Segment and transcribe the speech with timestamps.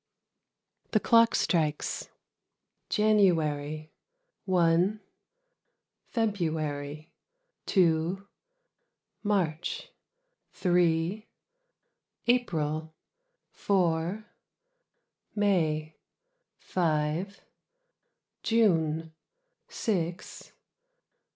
[0.93, 2.09] (The clock strikes)
[2.89, 3.93] January
[4.45, 4.99] "One."
[6.07, 7.13] February
[7.67, 8.27] "Two."
[9.21, 9.91] March
[10.53, 11.27] "Three."
[12.25, 12.95] April
[13.51, 14.25] "Four."
[15.35, 15.95] May
[16.57, 17.41] "Five."
[18.41, 19.13] June
[19.69, 20.53] "Six."